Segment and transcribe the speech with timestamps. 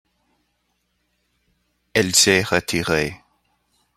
[1.93, 3.17] Elle s’est retirée.